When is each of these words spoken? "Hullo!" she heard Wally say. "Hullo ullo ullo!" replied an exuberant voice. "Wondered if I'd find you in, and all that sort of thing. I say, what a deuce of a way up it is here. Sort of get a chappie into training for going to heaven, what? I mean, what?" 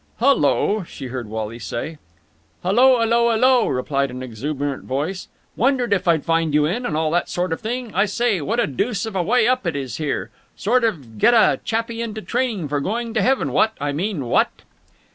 "Hullo!" 0.19 0.83
she 0.83 1.09
heard 1.09 1.29
Wally 1.29 1.59
say. 1.59 1.99
"Hullo 2.63 3.03
ullo 3.03 3.29
ullo!" 3.29 3.67
replied 3.67 4.09
an 4.09 4.23
exuberant 4.23 4.83
voice. 4.85 5.27
"Wondered 5.55 5.93
if 5.93 6.07
I'd 6.07 6.25
find 6.25 6.55
you 6.55 6.65
in, 6.65 6.87
and 6.87 6.97
all 6.97 7.11
that 7.11 7.29
sort 7.29 7.53
of 7.53 7.61
thing. 7.61 7.93
I 7.93 8.05
say, 8.05 8.41
what 8.41 8.59
a 8.59 8.65
deuce 8.65 9.05
of 9.05 9.15
a 9.15 9.21
way 9.21 9.47
up 9.47 9.67
it 9.67 9.75
is 9.75 9.97
here. 9.97 10.31
Sort 10.55 10.83
of 10.83 11.19
get 11.19 11.35
a 11.35 11.59
chappie 11.63 12.01
into 12.01 12.23
training 12.23 12.67
for 12.67 12.79
going 12.79 13.13
to 13.13 13.21
heaven, 13.21 13.51
what? 13.51 13.73
I 13.79 13.91
mean, 13.91 14.25
what?" 14.25 14.63